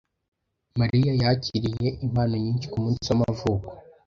[0.79, 3.69] Mariya yakiriye impano nyinshi kumunsi w'amavuko.